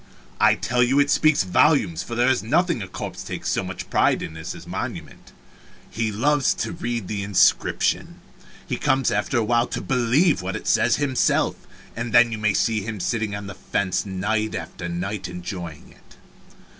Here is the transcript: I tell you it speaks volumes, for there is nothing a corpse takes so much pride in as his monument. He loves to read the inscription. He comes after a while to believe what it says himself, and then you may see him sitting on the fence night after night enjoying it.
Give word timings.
I 0.39 0.55
tell 0.55 0.81
you 0.81 0.99
it 0.99 1.11
speaks 1.11 1.43
volumes, 1.43 2.01
for 2.01 2.15
there 2.15 2.27
is 2.31 2.41
nothing 2.41 2.81
a 2.81 2.87
corpse 2.87 3.21
takes 3.23 3.49
so 3.49 3.63
much 3.63 3.87
pride 3.91 4.23
in 4.23 4.35
as 4.35 4.53
his 4.53 4.65
monument. 4.65 5.31
He 5.91 6.11
loves 6.11 6.55
to 6.55 6.71
read 6.71 7.07
the 7.07 7.21
inscription. 7.21 8.19
He 8.65 8.77
comes 8.77 9.11
after 9.11 9.37
a 9.37 9.43
while 9.43 9.67
to 9.67 9.79
believe 9.79 10.41
what 10.41 10.55
it 10.55 10.65
says 10.65 10.95
himself, 10.95 11.67
and 11.95 12.13
then 12.13 12.31
you 12.31 12.39
may 12.39 12.55
see 12.55 12.81
him 12.81 12.99
sitting 12.99 13.35
on 13.35 13.45
the 13.45 13.53
fence 13.53 14.03
night 14.03 14.55
after 14.55 14.89
night 14.89 15.27
enjoying 15.27 15.91
it. 15.91 16.17